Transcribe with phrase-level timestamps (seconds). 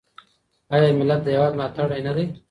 [0.75, 2.25] آیا ملت د هیواد ملاتړی نه دی؟